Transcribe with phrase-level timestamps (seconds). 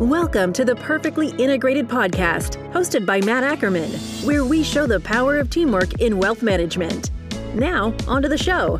[0.00, 3.90] Welcome to the Perfectly Integrated Podcast, hosted by Matt Ackerman,
[4.24, 7.10] where we show the power of teamwork in wealth management.
[7.54, 8.78] Now, onto the show.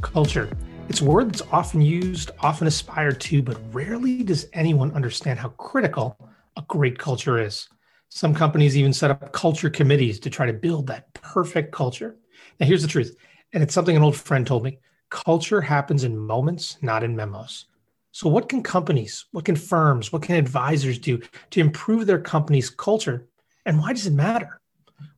[0.00, 0.48] Culture.
[0.88, 5.50] It's a word that's often used, often aspired to, but rarely does anyone understand how
[5.50, 6.16] critical
[6.56, 7.68] a great culture is.
[8.08, 12.16] Some companies even set up culture committees to try to build that perfect culture.
[12.58, 13.14] Now, here's the truth,
[13.52, 14.78] and it's something an old friend told me
[15.14, 17.66] culture happens in moments, not in memos.
[18.10, 22.68] So, what can companies, what can firms, what can advisors do to improve their company's
[22.68, 23.28] culture?
[23.64, 24.60] And why does it matter?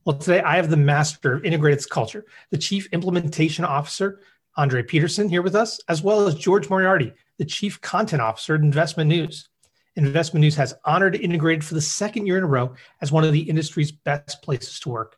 [0.05, 4.21] Well, today I have the master of integrated culture, the chief implementation officer,
[4.55, 8.61] Andre Peterson, here with us, as well as George Moriarty, the chief content officer at
[8.61, 9.49] Investment News.
[9.95, 13.33] Investment News has honored Integrated for the second year in a row as one of
[13.33, 15.17] the industry's best places to work.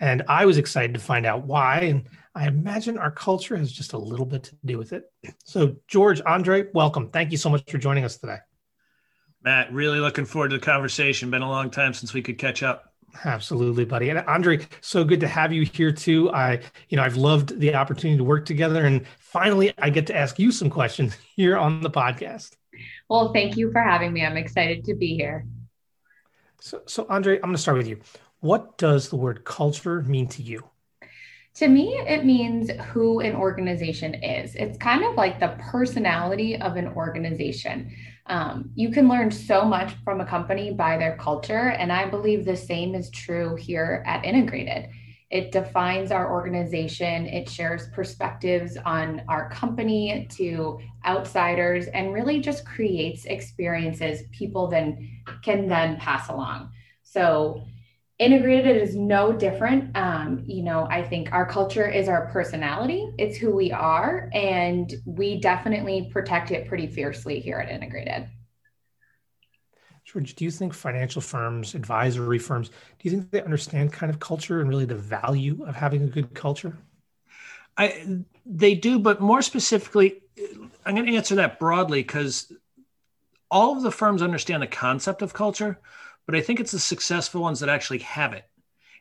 [0.00, 1.80] And I was excited to find out why.
[1.80, 5.04] And I imagine our culture has just a little bit to do with it.
[5.44, 7.10] So, George, Andre, welcome.
[7.10, 8.38] Thank you so much for joining us today.
[9.42, 11.30] Matt, really looking forward to the conversation.
[11.30, 12.92] Been a long time since we could catch up.
[13.24, 14.10] Absolutely, buddy.
[14.10, 16.30] And Andre, so good to have you here too.
[16.30, 20.16] I, you know, I've loved the opportunity to work together, and finally, I get to
[20.16, 22.56] ask you some questions here on the podcast.
[23.08, 24.24] Well, thank you for having me.
[24.24, 25.46] I'm excited to be here.
[26.60, 28.00] So, so Andre, I'm going to start with you.
[28.40, 30.70] What does the word culture mean to you?
[31.54, 34.54] To me, it means who an organization is.
[34.54, 37.92] It's kind of like the personality of an organization.
[38.26, 41.70] Um, you can learn so much from a company by their culture.
[41.70, 44.90] And I believe the same is true here at Integrated.
[45.30, 52.64] It defines our organization, it shares perspectives on our company to outsiders, and really just
[52.64, 55.10] creates experiences people then
[55.42, 56.70] can then pass along.
[57.02, 57.66] So
[58.18, 59.96] integrated is no different.
[59.96, 63.12] Um, you know i think our culture is our personality.
[63.18, 68.28] It's who we are and we definitely protect it pretty fiercely here at integrated.
[70.04, 74.18] George do you think financial firms advisory firms do you think they understand kind of
[74.18, 76.76] culture and really the value of having a good culture?
[77.76, 80.22] I they do but more specifically
[80.84, 82.52] i'm going to answer that broadly because
[83.50, 85.78] all of the firms understand the concept of culture
[86.28, 88.44] but I think it's the successful ones that actually have it.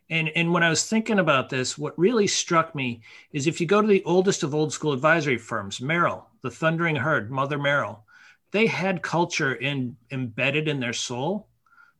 [0.09, 3.01] And, and when I was thinking about this, what really struck me
[3.33, 6.95] is if you go to the oldest of old school advisory firms, Merrill, the Thundering
[6.95, 8.05] Herd, Mother Merrill,
[8.51, 11.49] they had culture in, embedded in their soul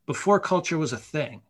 [0.06, 1.42] before culture was a thing.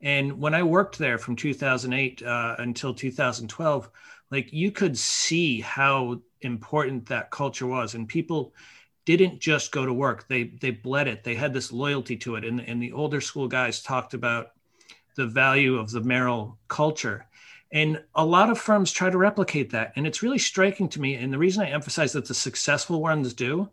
[0.00, 3.90] And when I worked there from 2008 uh, until 2012,
[4.30, 7.96] like you could see how important that culture was.
[7.96, 8.54] And people,
[9.16, 10.28] didn't just go to work.
[10.28, 11.24] They they bled it.
[11.24, 12.44] They had this loyalty to it.
[12.44, 14.52] And, and the older school guys talked about
[15.16, 17.26] the value of the Merrill culture.
[17.72, 19.92] And a lot of firms try to replicate that.
[19.96, 21.14] And it's really striking to me.
[21.16, 23.68] And the reason I emphasize that the successful ones do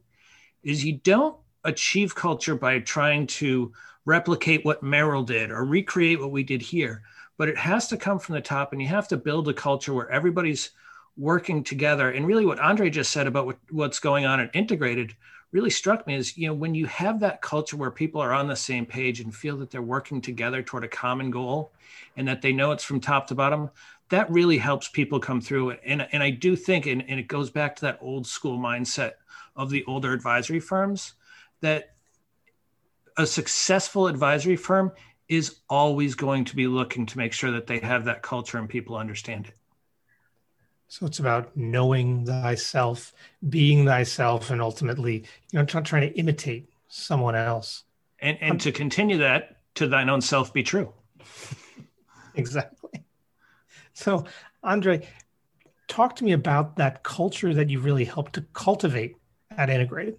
[0.64, 3.72] is you don't achieve culture by trying to
[4.06, 7.04] replicate what Merrill did or recreate what we did here.
[7.38, 9.94] But it has to come from the top and you have to build a culture
[9.94, 10.72] where everybody's
[11.18, 12.12] working together.
[12.12, 15.16] And really, what Andre just said about what, what's going on at Integrated
[15.56, 18.48] really struck me is you know when you have that culture where people are on
[18.48, 21.72] the same page and feel that they're working together toward a common goal
[22.18, 23.70] and that they know it's from top to bottom
[24.10, 27.50] that really helps people come through and, and i do think and, and it goes
[27.50, 29.14] back to that old school mindset
[29.56, 31.14] of the older advisory firms
[31.62, 31.94] that
[33.16, 34.92] a successful advisory firm
[35.30, 38.68] is always going to be looking to make sure that they have that culture and
[38.68, 39.54] people understand it
[40.96, 43.14] so it's about knowing thyself,
[43.50, 47.84] being thyself, and ultimately, you know, not trying to imitate someone else.
[48.20, 50.94] And and um, to continue that, to thine own self be true.
[52.36, 53.04] exactly.
[53.92, 54.24] So,
[54.64, 55.06] Andre,
[55.90, 59.18] talk to me about that culture that you really helped to cultivate
[59.52, 60.16] at Integrated.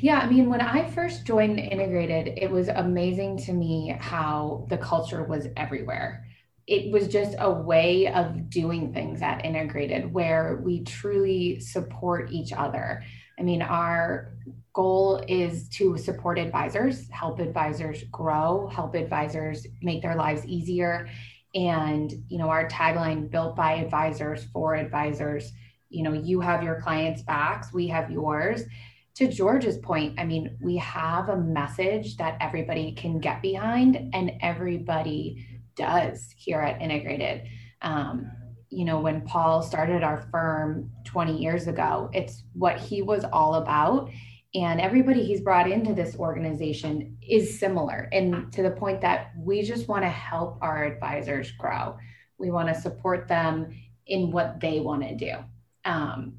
[0.00, 4.78] Yeah, I mean, when I first joined Integrated, it was amazing to me how the
[4.78, 6.24] culture was everywhere
[6.68, 12.52] it was just a way of doing things at integrated where we truly support each
[12.52, 13.02] other.
[13.38, 14.34] I mean our
[14.74, 21.08] goal is to support advisors help advisors grow help advisors make their lives easier.
[21.54, 25.50] And you know our tagline built by advisors for advisors
[25.88, 28.62] you know you have your clients backs we have yours.
[29.14, 34.30] To George's point, I mean, we have a message that everybody can get behind and
[34.42, 35.44] everybody
[35.78, 37.44] does here at Integrated.
[37.80, 38.30] Um,
[38.68, 43.54] you know, when Paul started our firm 20 years ago, it's what he was all
[43.54, 44.10] about.
[44.54, 48.08] And everybody he's brought into this organization is similar.
[48.12, 51.96] And to the point that we just want to help our advisors grow.
[52.38, 53.74] We want to support them
[54.06, 55.32] in what they want to do.
[55.84, 56.34] Um,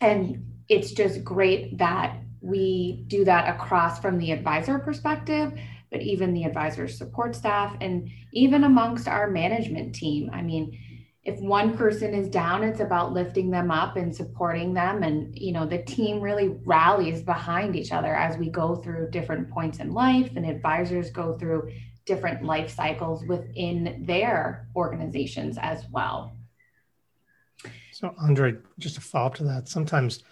[0.00, 5.52] and it's just great that we do that across from the advisor perspective,
[5.92, 10.30] but even the advisor support staff and even amongst our management team.
[10.32, 10.76] I mean,
[11.24, 15.52] if one person is down it's about lifting them up and supporting them and you
[15.52, 19.92] know the team really rallies behind each other as we go through different points in
[19.92, 21.70] life and advisors go through
[22.06, 26.36] different life cycles within their organizations as well
[27.92, 30.24] so andre just to follow up to that sometimes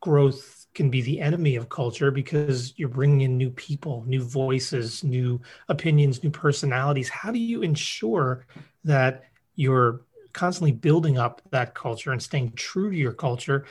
[0.00, 5.02] growth can be the enemy of culture because you're bringing in new people new voices
[5.02, 7.08] new opinions new personalities.
[7.08, 8.46] How do you ensure
[8.84, 9.24] that
[9.56, 10.02] you're
[10.32, 13.64] constantly building up that culture and staying true to your culture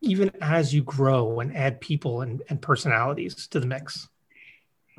[0.00, 4.08] even as you grow and add people and, and personalities to the mix?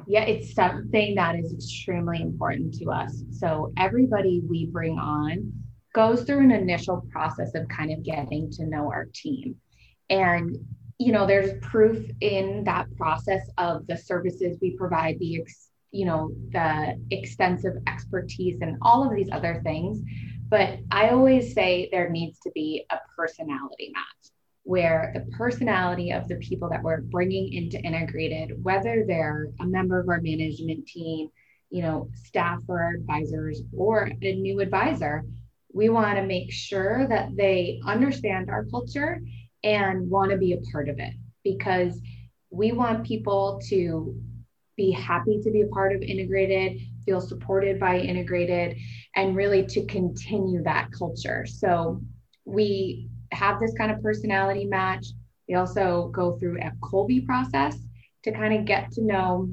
[0.07, 3.23] Yeah it's something that is extremely important to us.
[3.31, 5.51] So everybody we bring on
[5.93, 9.55] goes through an initial process of kind of getting to know our team.
[10.09, 10.57] And
[11.01, 16.05] you know there's proof in that process of the services we provide the ex, you
[16.05, 19.99] know the extensive expertise and all of these other things.
[20.47, 24.31] But I always say there needs to be a personality match
[24.63, 29.99] where the personality of the people that we're bringing into integrated, whether they're a member
[29.99, 31.29] of our management team,
[31.71, 35.23] you know, staff or advisors, or a new advisor,
[35.73, 39.19] we want to make sure that they understand our culture
[39.63, 41.13] and want to be a part of it.
[41.43, 41.99] Because
[42.49, 44.15] we want people to
[44.77, 48.77] be happy to be a part of integrated feel supported by integrated
[49.15, 51.45] and really to continue that culture.
[51.45, 52.01] So
[52.45, 55.07] we have this kind of personality match.
[55.47, 57.77] We also go through a Kolbe process
[58.23, 59.49] to kind of get to know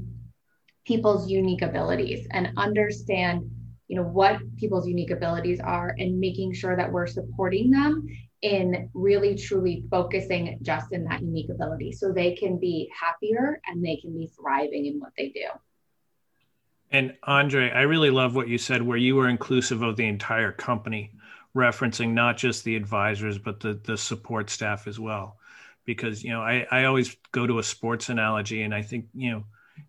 [0.86, 3.50] people's unique abilities and understand
[3.88, 8.06] you know what people's unique abilities are and making sure that we're supporting them
[8.42, 13.84] in really truly focusing just in that unique ability so they can be happier and
[13.84, 15.46] they can be thriving in what they do
[16.90, 20.52] and Andre, I really love what you said, where you were inclusive of the entire
[20.52, 21.12] company,
[21.54, 25.36] referencing not just the advisors, but the, the support staff as well.
[25.84, 29.30] Because, you know, I, I always go to a sports analogy, and I think, you
[29.32, 29.44] know,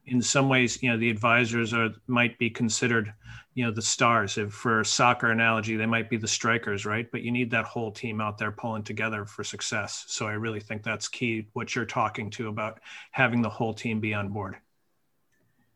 [0.05, 3.13] in some ways, you know, the advisors are might be considered,
[3.59, 4.37] you know, the stars.
[4.37, 7.11] If for soccer analogy, they might be the strikers, right?
[7.11, 10.05] But you need that whole team out there pulling together for success.
[10.07, 11.49] So I really think that's key.
[11.51, 12.79] What you're talking to about
[13.11, 14.55] having the whole team be on board.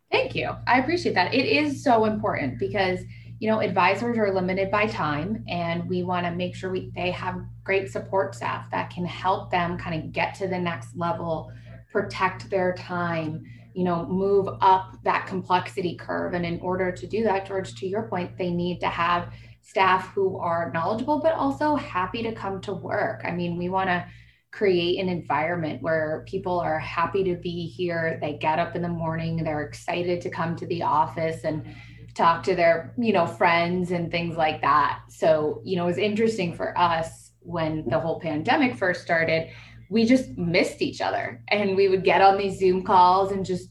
[0.09, 0.55] Thank you.
[0.65, 1.33] I appreciate that.
[1.33, 3.01] It is so important because
[3.41, 7.11] you know advisors are limited by time and we want to make sure we they
[7.11, 11.51] have great support staff that can help them kind of get to the next level
[11.91, 13.43] protect their time
[13.73, 17.87] you know move up that complexity curve and in order to do that george to
[17.87, 22.61] your point they need to have staff who are knowledgeable but also happy to come
[22.61, 24.05] to work i mean we want to
[24.53, 28.19] create an environment where people are happy to be here.
[28.21, 31.65] They get up in the morning, they're excited to come to the office and
[32.13, 34.99] talk to their, you know, friends and things like that.
[35.09, 39.49] So, you know, it was interesting for us when the whole pandemic first started.
[39.89, 43.69] We just missed each other and we would get on these Zoom calls and just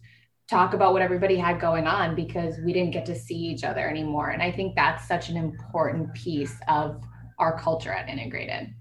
[0.49, 3.88] talk about what everybody had going on because we didn't get to see each other
[3.88, 4.31] anymore.
[4.31, 7.03] And I think that's such an important piece of
[7.38, 8.75] our culture at Integrated.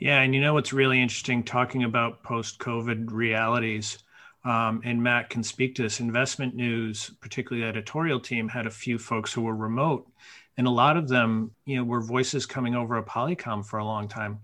[0.00, 3.98] Yeah, and you know what's really interesting talking about post-COVID realities,
[4.44, 6.00] um, and Matt can speak to this.
[6.00, 10.10] Investment News, particularly the editorial team, had a few folks who were remote,
[10.56, 13.84] and a lot of them, you know, were voices coming over a Polycom for a
[13.84, 14.40] long time.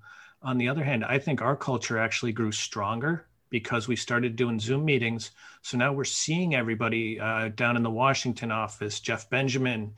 [0.46, 4.60] On the other hand, I think our culture actually grew stronger because we started doing
[4.60, 5.32] Zoom meetings.
[5.62, 9.92] So now we're seeing everybody uh, down in the Washington office, Jeff Benjamin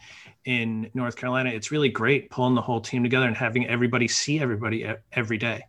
[0.47, 1.51] in North Carolina.
[1.51, 5.67] It's really great pulling the whole team together and having everybody see everybody every day.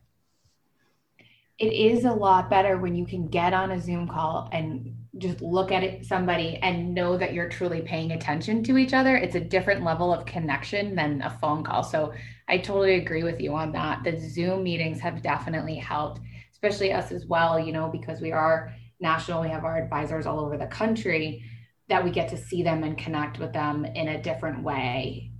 [1.57, 5.41] It is a lot better when you can get on a Zoom call and just
[5.41, 9.15] look at it, somebody and know that you're truly paying attention to each other.
[9.15, 11.83] It's a different level of connection than a phone call.
[11.83, 12.13] So
[12.47, 14.03] I totally agree with you on that.
[14.03, 16.21] The Zoom meetings have definitely helped
[16.61, 20.41] especially us as well, you know, because we are national, we have our advisors all
[20.41, 21.41] over the country,
[21.87, 25.31] that we get to see them and connect with them in a different way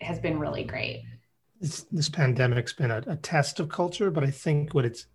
[0.00, 1.04] has been really great.
[1.60, 5.06] This, this pandemic's been a, a test of culture, but I think what it's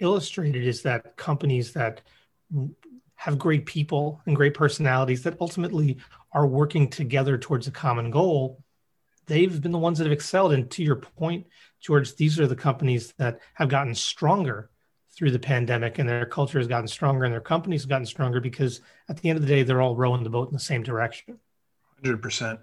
[0.00, 2.02] illustrated is that companies that
[3.16, 5.96] have great people and great personalities that ultimately
[6.32, 8.62] are working together towards a common goal
[9.26, 10.52] they've been the ones that have excelled.
[10.52, 11.46] And to your point
[11.80, 14.70] george these are the companies that have gotten stronger
[15.14, 18.40] through the pandemic and their culture has gotten stronger and their companies have gotten stronger
[18.40, 20.82] because at the end of the day they're all rowing the boat in the same
[20.82, 21.38] direction.
[22.04, 22.58] 100%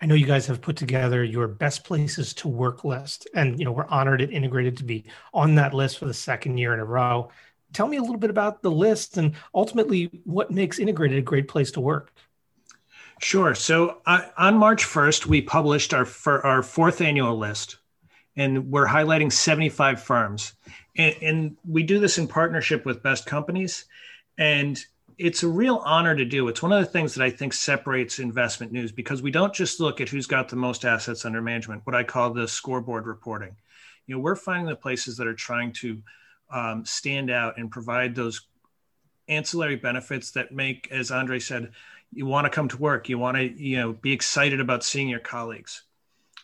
[0.00, 3.64] I know you guys have put together your best places to work list, and you
[3.64, 5.04] know we're honored at Integrated to be
[5.34, 7.30] on that list for the second year in a row.
[7.72, 11.48] Tell me a little bit about the list and ultimately what makes Integrated a great
[11.48, 12.12] place to work.
[13.20, 13.54] Sure.
[13.54, 17.76] So uh, on March 1st, we published our for our fourth annual list,
[18.34, 20.54] and we're highlighting 75 firms,
[20.96, 23.84] and, and we do this in partnership with Best Companies,
[24.38, 24.82] and
[25.18, 26.48] it's a real honor to do.
[26.48, 29.78] It's one of the things that I think separates investment news because we don't just
[29.78, 33.54] look at who's got the most assets under management, what I call the scoreboard reporting.
[34.06, 36.02] You know, we're finding the places that are trying to
[36.52, 38.46] um, stand out and provide those
[39.28, 41.72] ancillary benefits that make, as Andre said,
[42.12, 45.08] you want to come to work, you want to, you know, be excited about seeing
[45.08, 45.82] your colleagues.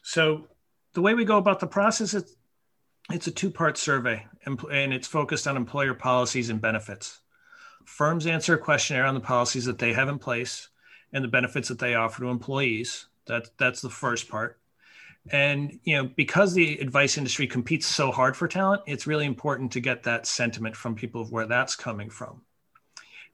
[0.03, 0.47] So
[0.93, 2.37] the way we go about the process is
[3.11, 7.21] it's a two-part survey and it's focused on employer policies and benefits
[7.87, 10.69] firms answer a questionnaire on the policies that they have in place
[11.13, 13.07] and the benefits that they offer to employees.
[13.27, 14.59] That, that's the first part.
[15.31, 19.73] And you know, because the advice industry competes so hard for talent, it's really important
[19.73, 22.43] to get that sentiment from people of where that's coming from.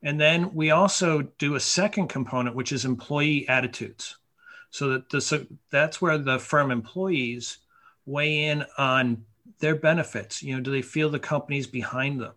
[0.03, 4.17] And then we also do a second component, which is employee attitudes.
[4.71, 7.59] So that the, so that's where the firm employees
[8.07, 9.25] weigh in on
[9.61, 10.43] their benefits.
[10.43, 12.33] You know, do they feel the company's behind them?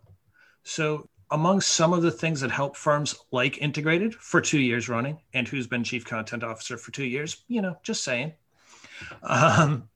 [0.62, 5.18] So among some of the things that help firms like Integrated for two years running,
[5.34, 8.32] and who's been chief content officer for two years, you know, just saying.
[9.22, 9.88] Um,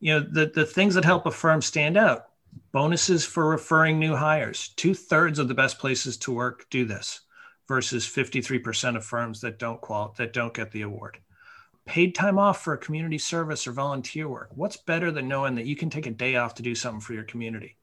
[0.00, 2.26] you know, the, the things that help a firm stand out
[2.72, 4.68] bonuses for referring new hires.
[4.76, 7.20] Two thirds of the best places to work do this
[7.66, 11.18] versus 53% of firms that don't qual that don't get the award.
[11.86, 14.50] Paid time off for community service or volunteer work.
[14.54, 17.14] What's better than knowing that you can take a day off to do something for
[17.14, 17.76] your community?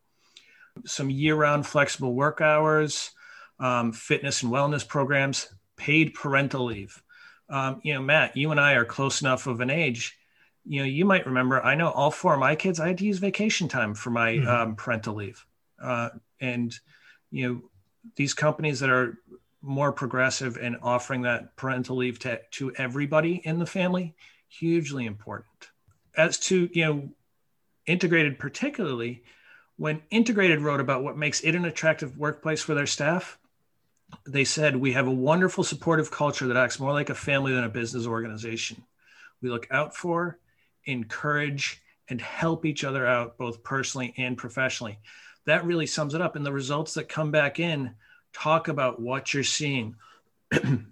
[0.86, 3.12] some year-round flexible work hours,
[3.60, 7.02] um, fitness and wellness programs, paid parental leave.
[7.50, 10.18] Um, you know, Matt, you and I are close enough of an age.
[10.66, 11.62] You know, you might remember.
[11.62, 12.80] I know all four of my kids.
[12.80, 14.48] I had to use vacation time for my mm-hmm.
[14.48, 15.46] um, parental leave,
[15.82, 16.78] uh, and
[17.32, 17.62] you know,
[18.16, 19.18] these companies that are
[19.62, 24.16] more progressive and offering that parental leave to, to everybody in the family,
[24.48, 25.70] hugely important.
[26.18, 27.10] As to you know,
[27.86, 29.24] integrated particularly,
[29.82, 33.40] when Integrated wrote about what makes it an attractive workplace for their staff,
[34.28, 37.64] they said, We have a wonderful supportive culture that acts more like a family than
[37.64, 38.84] a business organization.
[39.42, 40.38] We look out for,
[40.86, 45.00] encourage, and help each other out, both personally and professionally.
[45.46, 46.36] That really sums it up.
[46.36, 47.96] And the results that come back in
[48.34, 49.96] talk about what you're seeing.
[50.52, 50.84] the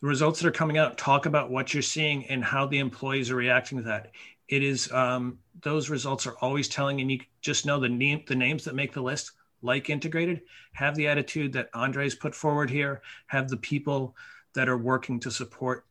[0.00, 3.36] results that are coming out talk about what you're seeing and how the employees are
[3.36, 4.12] reacting to that
[4.48, 8.34] it is um, those results are always telling and you just know the name the
[8.34, 13.00] names that make the list like integrated have the attitude that andre's put forward here
[13.26, 14.14] have the people
[14.54, 15.84] that are working to support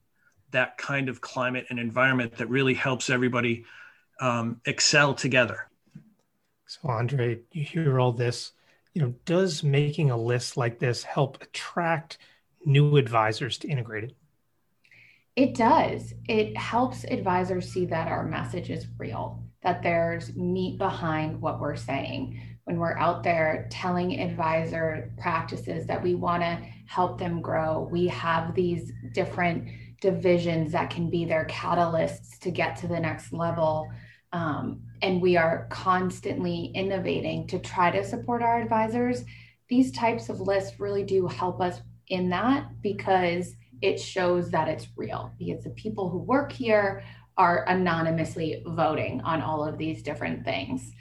[0.52, 3.66] that kind of climate and environment that really helps everybody
[4.20, 5.70] um, excel together
[6.66, 8.54] so andre you hear all this
[8.94, 12.18] you know does making a list like this help attract
[12.66, 14.16] new advisors to integrate it?
[15.36, 16.14] it does.
[16.30, 21.76] It helps advisors see that our message is real, that there's meat behind what we're
[21.76, 22.42] saying.
[22.64, 28.08] When we're out there telling advisor practices that we want to help them grow, we
[28.08, 29.68] have these different
[30.02, 33.90] divisions that can be their catalysts to get to the next level.
[34.34, 39.24] Um, and we are constantly innovating to try to support our advisors.
[39.70, 44.88] These types of lists really do help us in that because it shows that it's
[44.96, 47.04] real because the people who work here
[47.38, 50.92] are anonymously voting on all of these different things.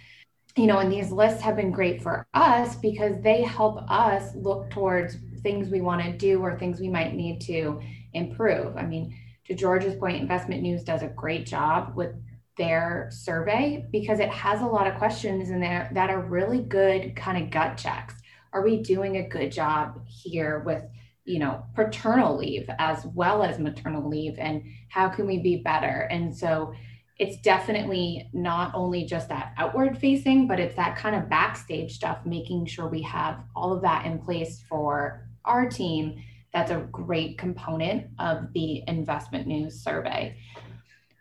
[0.56, 4.70] You know, and these lists have been great for us because they help us look
[4.70, 7.80] towards things we want to do or things we might need to
[8.14, 8.76] improve.
[8.76, 12.16] I mean, to George's point, Investment News does a great job with
[12.56, 17.14] their survey because it has a lot of questions in there that are really good
[17.14, 18.14] kind of gut checks.
[18.52, 20.82] Are we doing a good job here with
[21.24, 26.06] you know paternal leave as well as maternal leave and how can we be better
[26.10, 26.72] and so
[27.18, 32.18] it's definitely not only just that outward facing but it's that kind of backstage stuff
[32.26, 36.22] making sure we have all of that in place for our team
[36.52, 40.36] that's a great component of the investment news survey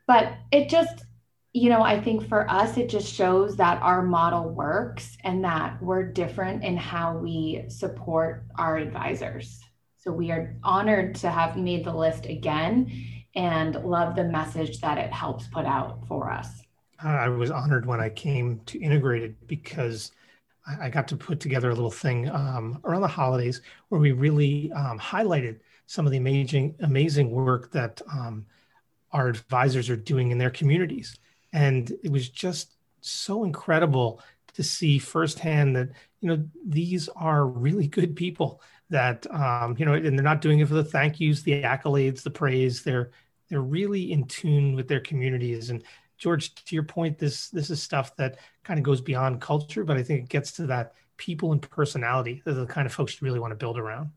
[0.08, 1.06] but it just
[1.54, 5.82] you know i think for us it just shows that our model works and that
[5.82, 9.60] we're different in how we support our advisors
[10.04, 12.92] so we are honored to have made the list again
[13.36, 16.50] and love the message that it helps put out for us.
[17.02, 20.12] I was honored when I came to Integrated because
[20.66, 24.72] I got to put together a little thing um, around the holidays where we really
[24.72, 28.46] um, highlighted some of the amazing, amazing work that um,
[29.12, 31.18] our advisors are doing in their communities.
[31.52, 34.22] And it was just so incredible
[34.54, 35.90] to see firsthand that,
[36.22, 40.60] you know, these are really good people that, um, you know, and they're not doing
[40.60, 42.84] it for the thank yous, the accolades, the praise.
[42.84, 43.12] They're,
[43.50, 45.70] they're really in tune with their communities.
[45.70, 45.84] And
[46.24, 49.98] George, to your point, this, this is stuff that kind of goes beyond culture, but
[49.98, 52.42] I think it gets to that people and personality.
[52.46, 54.10] They're the kind of folks you really want to build around.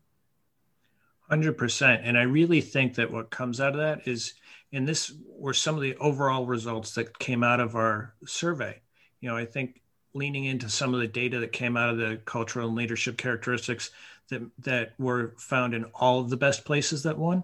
[1.29, 1.99] 100%.
[2.01, 4.35] And I really think that what comes out of that is,
[4.71, 8.79] and this were some of the overall results that came out of our survey.
[9.19, 9.81] You know, I think
[10.13, 13.91] leaning into some of the data that came out of the cultural and leadership characteristics
[14.29, 17.43] that, that were found in all of the best places that won,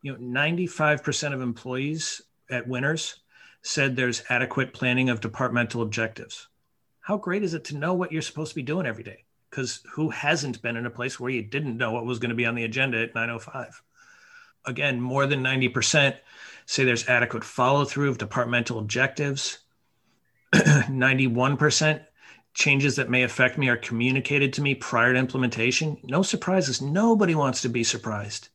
[0.00, 3.16] you know, 95% of employees at winners
[3.62, 6.48] said there's adequate planning of departmental objectives.
[7.00, 9.24] How great is it to know what you're supposed to be doing every day?
[9.50, 12.34] because who hasn't been in a place where you didn't know what was going to
[12.34, 13.82] be on the agenda at 905
[14.66, 16.16] again more than 90%
[16.66, 19.58] say there's adequate follow through of departmental objectives.
[20.54, 22.04] 91%
[22.52, 25.96] changes that may affect me are communicated to me prior to implementation.
[26.02, 26.82] No surprises.
[26.82, 28.48] Nobody wants to be surprised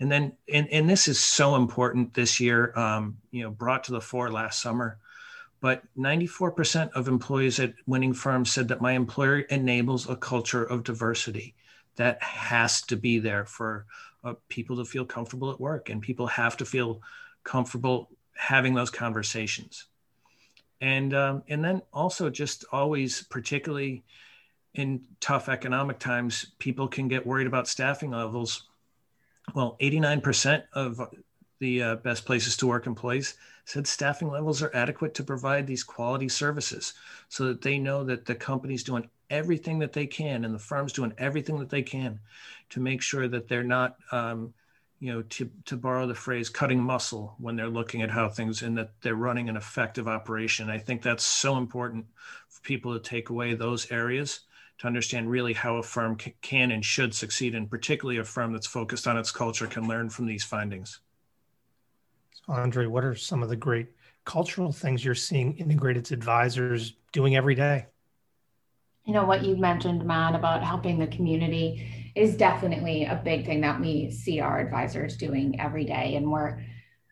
[0.00, 3.92] and then and, and this is so important this year um, you know brought to
[3.92, 4.98] the fore last summer
[5.60, 10.84] but 94% of employees at winning firms said that my employer enables a culture of
[10.84, 11.54] diversity
[11.96, 13.84] that has to be there for
[14.24, 17.02] uh, people to feel comfortable at work and people have to feel
[17.44, 19.86] comfortable having those conversations.
[20.80, 24.02] And um, and then also just always particularly
[24.72, 28.69] in tough economic times people can get worried about staffing levels
[29.54, 31.00] well 89% of
[31.58, 35.84] the uh, best places to work employees said staffing levels are adequate to provide these
[35.84, 36.94] quality services
[37.28, 40.92] so that they know that the company's doing everything that they can and the firm's
[40.92, 42.18] doing everything that they can
[42.70, 44.52] to make sure that they're not um,
[44.98, 48.62] you know to, to borrow the phrase cutting muscle when they're looking at how things
[48.62, 50.70] and that they're running an effective operation.
[50.70, 52.06] I think that's so important
[52.48, 54.40] for people to take away those areas
[54.80, 58.66] to understand really how a firm can and should succeed and particularly a firm that's
[58.66, 61.00] focused on its culture can learn from these findings
[62.32, 63.88] So Andre, what are some of the great
[64.24, 67.86] cultural things you're seeing integrated advisors doing every day?
[69.04, 73.60] You know, what you mentioned, Matt, about helping the community is definitely a big thing
[73.62, 76.16] that we see our advisors doing every day.
[76.16, 76.62] And we're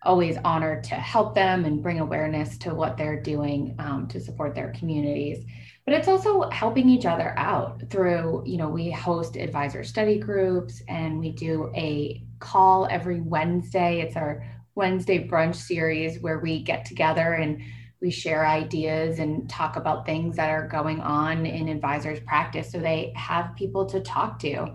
[0.02, 4.54] always honored to help them and bring awareness to what they're doing um, to support
[4.54, 5.44] their communities
[5.88, 10.82] but it's also helping each other out through you know we host advisor study groups
[10.86, 16.84] and we do a call every wednesday it's our Wednesday brunch series where we get
[16.84, 17.62] together and
[18.02, 22.78] we share ideas and talk about things that are going on in advisors practice so
[22.78, 24.68] they have people to talk to.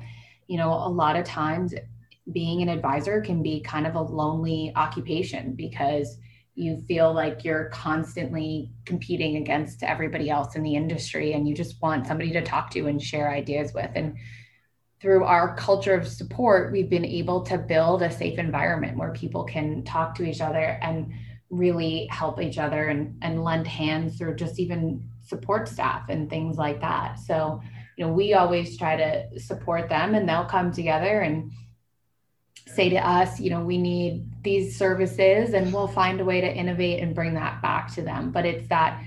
[0.47, 1.73] You know, a lot of times
[2.33, 6.17] being an advisor can be kind of a lonely occupation because
[6.55, 11.81] you feel like you're constantly competing against everybody else in the industry and you just
[11.81, 14.15] want somebody to talk to and share ideas with and
[15.03, 19.43] through our culture of support, we've been able to build a safe environment where people
[19.43, 21.11] can talk to each other and
[21.49, 26.57] really help each other and, and lend hands through just even support staff and things
[26.57, 27.19] like that.
[27.19, 27.61] So,
[27.97, 31.51] you know, we always try to support them and they'll come together and
[32.67, 36.53] say to us, you know, we need these services and we'll find a way to
[36.53, 38.31] innovate and bring that back to them.
[38.31, 39.01] But it's that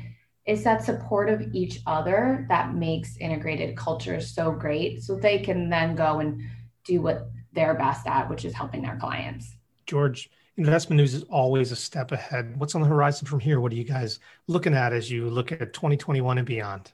[0.45, 5.69] it's that support of each other that makes integrated culture so great so they can
[5.69, 6.41] then go and
[6.85, 9.57] do what they're best at which is helping their clients.
[9.87, 12.59] George investment news is always a step ahead.
[12.59, 13.61] What's on the horizon from here?
[13.61, 16.93] What are you guys looking at as you look at 2021 and beyond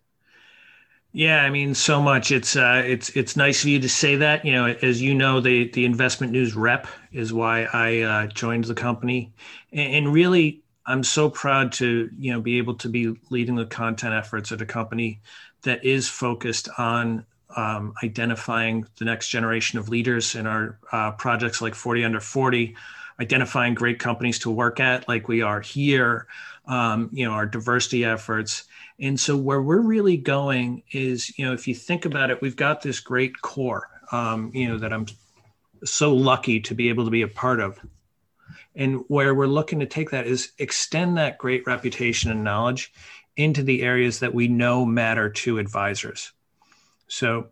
[1.12, 2.32] yeah, I mean, so much.
[2.32, 4.44] It's uh, it's it's nice of you to say that.
[4.46, 8.64] You know, as you know, the the investment news rep is why I uh, joined
[8.64, 9.32] the company,
[9.72, 13.66] and, and really, I'm so proud to you know be able to be leading the
[13.66, 15.20] content efforts at a company
[15.62, 21.60] that is focused on um, identifying the next generation of leaders in our uh, projects
[21.60, 22.74] like 40 under 40,
[23.20, 26.26] identifying great companies to work at like we are here,
[26.66, 28.64] um, you know our diversity efforts.
[29.00, 32.56] And so where we're really going is you know if you think about it, we've
[32.56, 35.06] got this great core um, you know that I'm
[35.84, 37.78] so lucky to be able to be a part of
[38.74, 42.92] and where we're looking to take that is extend that great reputation and knowledge
[43.36, 46.32] into the areas that we know matter to advisors.
[47.08, 47.48] So,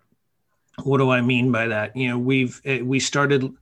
[0.82, 1.96] what do I mean by that?
[1.96, 3.52] You know, we've eh, we started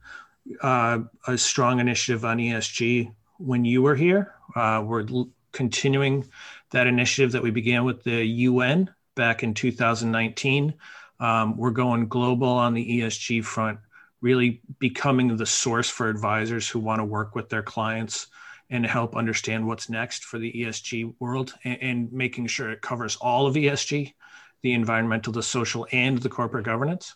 [0.61, 4.35] uh, a strong initiative on ESG when you were here.
[4.55, 5.07] Uh, we're
[5.53, 6.25] continuing
[6.71, 10.75] that initiative that we began with the UN back in 2019.
[11.21, 13.79] Um, we're going global on the ESG front
[14.21, 18.27] really becoming the source for advisors who want to work with their clients
[18.71, 23.17] and help understand what's next for the ESG world and, and making sure it covers
[23.17, 24.15] all of ESG,
[24.63, 27.15] the environmental, the social, and the corporate governance.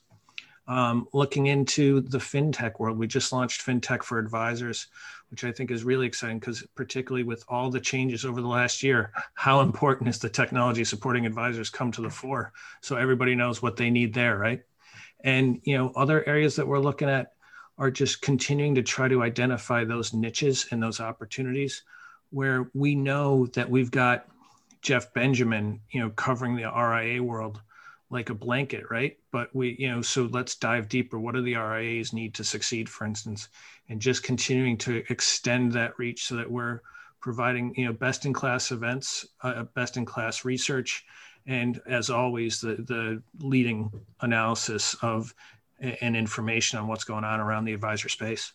[0.68, 4.86] Um, looking into the fintech world, we just launched FinTech for Advisors,
[5.30, 8.82] which I think is really exciting because, particularly with all the changes over the last
[8.82, 13.60] year, how important is the technology supporting advisors come to the fore so everybody knows
[13.60, 14.62] what they need there, right?
[15.24, 17.32] And you know, other areas that we're looking at
[17.78, 21.82] are just continuing to try to identify those niches and those opportunities
[22.30, 24.26] where we know that we've got
[24.82, 27.60] Jeff Benjamin, you know, covering the RIA world
[28.12, 29.18] like a blanket, right?
[29.32, 31.18] But we, you know, so let's dive deeper.
[31.18, 33.48] What do the RIAs need to succeed, for instance,
[33.88, 36.82] and just continuing to extend that reach so that we're
[37.20, 41.04] providing, you know, best in class events, uh, best in class research,
[41.46, 45.34] and as always, the the leading analysis of
[45.80, 48.52] and information on what's going on around the advisor space.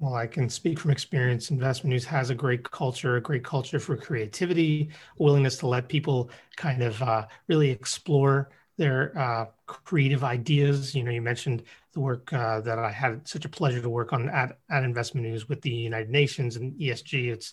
[0.00, 1.50] Well, I can speak from experience.
[1.50, 6.30] Investment News has a great culture, a great culture for creativity, willingness to let people
[6.56, 10.94] kind of uh, really explore their uh, creative ideas.
[10.94, 14.14] You know, you mentioned the work uh, that I had such a pleasure to work
[14.14, 17.28] on at, at Investment News with the United Nations and ESG.
[17.28, 17.52] It's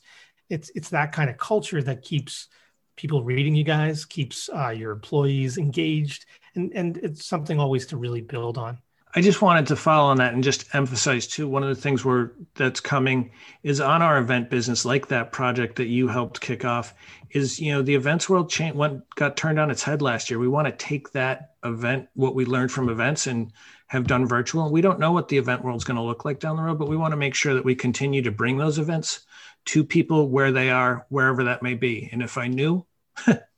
[0.49, 2.47] it's it's that kind of culture that keeps
[2.95, 7.97] people reading you guys, keeps uh, your employees engaged, and and it's something always to
[7.97, 8.77] really build on.
[9.17, 11.47] I just wanted to follow on that and just emphasize too.
[11.47, 13.31] One of the things we're that's coming
[13.63, 16.93] is on our event business, like that project that you helped kick off.
[17.31, 20.37] Is you know the events world change went got turned on its head last year.
[20.37, 23.51] We want to take that event, what we learned from events, and
[23.87, 24.65] have done virtual.
[24.65, 26.77] And We don't know what the event world's going to look like down the road,
[26.77, 29.25] but we want to make sure that we continue to bring those events
[29.65, 32.07] to people where they are, wherever that may be.
[32.11, 32.85] And if I knew,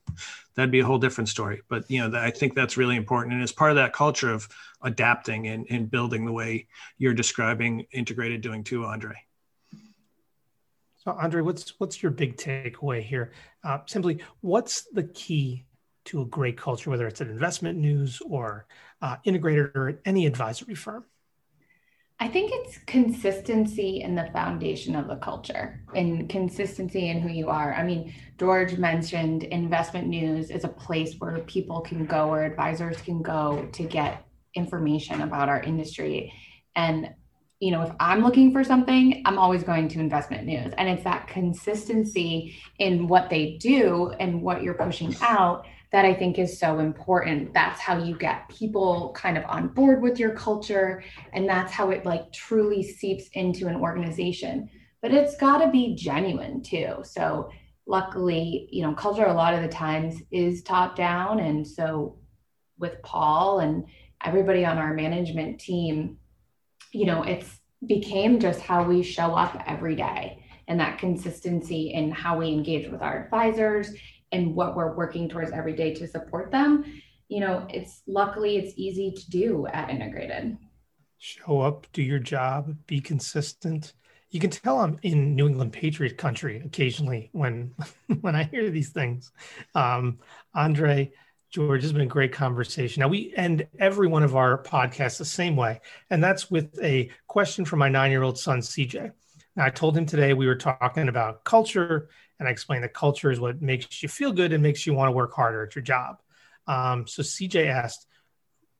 [0.54, 1.62] that'd be a whole different story.
[1.68, 4.48] But you know, I think that's really important, and as part of that culture of
[4.82, 6.66] adapting and, and building the way
[6.98, 9.14] you're describing integrated doing too, Andre.
[10.98, 13.32] So, Andre, what's what's your big takeaway here?
[13.64, 15.64] Uh, simply, what's the key
[16.06, 18.66] to a great culture, whether it's an investment news or
[19.00, 21.04] uh, integrated or any advisory firm?
[22.22, 27.48] I think it's consistency in the foundation of the culture and consistency in who you
[27.48, 27.72] are.
[27.72, 33.00] I mean, George mentioned investment news is a place where people can go or advisors
[33.00, 36.30] can go to get information about our industry.
[36.76, 37.14] And,
[37.58, 40.74] you know, if I'm looking for something, I'm always going to investment news.
[40.76, 46.14] And it's that consistency in what they do and what you're pushing out that I
[46.14, 47.52] think is so important.
[47.52, 51.02] That's how you get people kind of on board with your culture.
[51.32, 54.70] And that's how it like truly seeps into an organization.
[55.02, 56.96] But it's got to be genuine too.
[57.02, 57.50] So,
[57.86, 61.40] luckily, you know, culture a lot of the times is top down.
[61.40, 62.18] And so,
[62.78, 63.84] with Paul and
[64.24, 66.18] everybody on our management team,
[66.92, 72.12] you know, it's became just how we show up every day and that consistency in
[72.12, 73.90] how we engage with our advisors
[74.32, 76.84] and what we're working towards every day to support them
[77.30, 80.58] you know it's luckily it's easy to do at integrated.
[81.18, 83.94] Show up do your job be consistent.
[84.30, 87.74] You can tell i'm in new england patriot country occasionally when
[88.20, 89.32] when i hear these things.
[89.74, 90.18] Um,
[90.54, 91.12] andre
[91.50, 93.00] george has been a great conversation.
[93.00, 97.10] Now we end every one of our podcasts the same way and that's with a
[97.28, 99.12] question from my nine-year-old son cj
[99.56, 102.08] now, I told him today we were talking about culture
[102.38, 105.08] and I explained that culture is what makes you feel good and makes you want
[105.08, 106.16] to work harder at your job.
[106.66, 108.06] Um, so CJ asked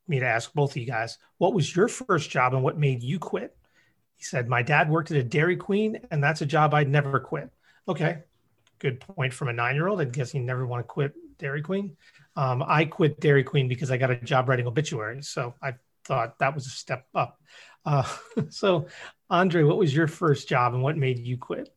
[0.07, 3.03] me to ask both of you guys, what was your first job and what made
[3.03, 3.57] you quit?
[4.17, 7.19] He said, My dad worked at a Dairy Queen, and that's a job I'd never
[7.21, 7.51] quit.
[7.89, 8.19] Okay,
[8.79, 10.01] good point from a nine year old.
[10.01, 11.97] I guess you never want to quit Dairy Queen.
[12.37, 15.29] Um, I quit Dairy Queen because I got a job writing obituaries.
[15.29, 17.41] So I thought that was a step up.
[17.85, 18.05] Uh,
[18.51, 18.87] so,
[19.29, 21.73] Andre, what was your first job and what made you quit?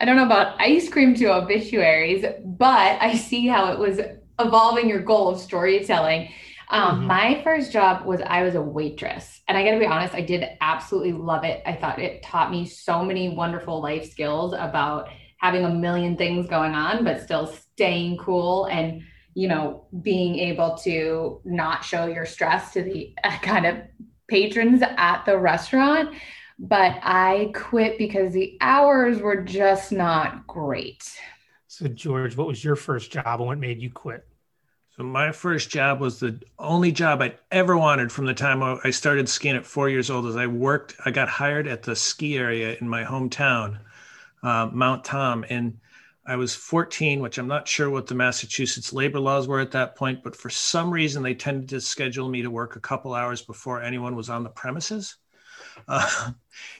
[0.00, 4.00] I don't know about ice cream to obituaries, but I see how it was
[4.38, 6.30] evolving your goal of storytelling.
[6.70, 7.06] Um, mm-hmm.
[7.06, 9.40] My first job was I was a waitress.
[9.46, 11.62] And I got to be honest, I did absolutely love it.
[11.66, 16.48] I thought it taught me so many wonderful life skills about having a million things
[16.48, 19.02] going on, but still staying cool and,
[19.34, 23.78] you know, being able to not show your stress to the kind of
[24.28, 26.14] patrons at the restaurant
[26.62, 31.18] but I quit because the hours were just not great.
[31.66, 34.24] So, George, what was your first job and what made you quit?
[34.96, 38.90] So, my first job was the only job I'd ever wanted from the time I
[38.90, 40.26] started skiing at four years old.
[40.26, 43.80] As I worked, I got hired at the ski area in my hometown,
[44.44, 45.78] uh, Mount Tom, and
[46.24, 49.96] I was 14, which I'm not sure what the Massachusetts labor laws were at that
[49.96, 53.42] point, but for some reason they tended to schedule me to work a couple hours
[53.42, 55.16] before anyone was on the premises.
[55.88, 56.30] Uh,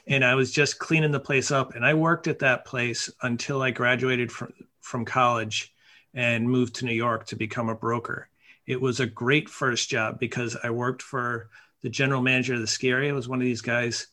[0.07, 1.75] and I was just cleaning the place up.
[1.75, 5.73] And I worked at that place until I graduated from, from college
[6.13, 8.29] and moved to New York to become a broker.
[8.65, 11.49] It was a great first job because I worked for
[11.81, 13.13] the general manager of the ski area.
[13.13, 14.07] was one of these guys.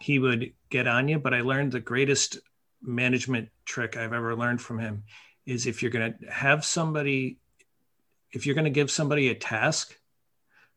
[0.00, 2.38] He would get on you, but I learned the greatest
[2.86, 5.04] management trick I've ever learned from him
[5.44, 7.38] is if you're going to have somebody,
[8.32, 9.96] if you're going to give somebody a task,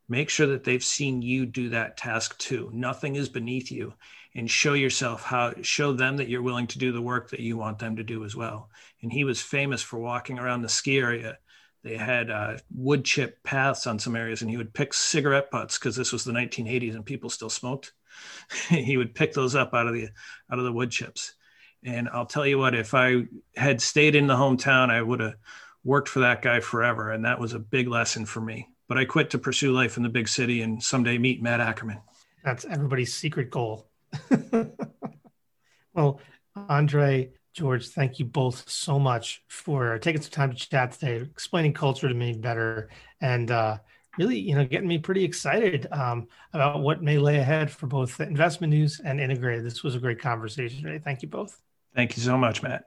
[0.08, 2.69] make sure that they've seen you do that task too.
[2.74, 3.93] Nothing is beneath you
[4.36, 7.58] and show yourself how, show them that you're willing to do the work that you
[7.58, 8.69] want them to do as well.
[9.02, 11.38] And he was famous for walking around the ski area.
[11.84, 15.78] They had uh, wood chip paths on some areas, and he would pick cigarette butts
[15.78, 17.93] because this was the 1980s and people still smoked.
[18.69, 20.10] he would pick those up out of the
[20.52, 21.34] out of the wood chips.
[21.84, 23.24] And I'll tell you what, if I
[23.56, 25.36] had stayed in the hometown, I would have
[25.84, 27.12] worked for that guy forever.
[27.12, 28.68] And that was a big lesson for me.
[28.88, 32.02] But I quit to pursue life in the big city and someday meet Matt Ackerman.
[32.44, 33.88] That's everybody's secret goal.
[35.94, 36.20] well,
[36.56, 41.74] Andre, George, thank you both so much for taking some time to chat today, explaining
[41.74, 42.89] culture to me better,
[43.22, 43.78] and uh,
[44.18, 48.18] really, you know, getting me pretty excited um, about what may lay ahead for both
[48.18, 49.65] the investment news and integrated.
[49.65, 51.00] This was a great conversation today.
[51.00, 51.60] Thank you both.
[52.00, 52.86] Thank you so much, Matt.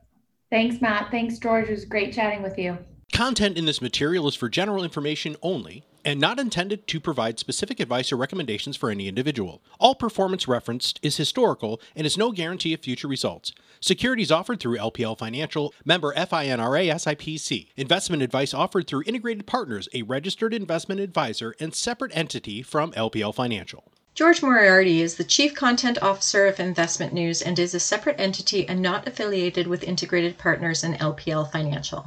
[0.51, 1.11] Thanks, Matt.
[1.11, 1.69] Thanks, George.
[1.69, 2.79] It was great chatting with you.
[3.13, 7.79] Content in this material is for general information only and not intended to provide specific
[7.79, 9.63] advice or recommendations for any individual.
[9.79, 13.53] All performance referenced is historical and is no guarantee of future results.
[13.81, 17.69] Securities offered through LPL Financial, member FINRA SIPC.
[17.77, 23.35] Investment advice offered through Integrated Partners, a registered investment advisor and separate entity from LPL
[23.35, 23.92] Financial.
[24.15, 28.69] George Moriarty is the Chief Content Officer of Investment News and is a separate entity
[28.69, 32.05] and not affiliated with Integrated Partners and LPL Financial.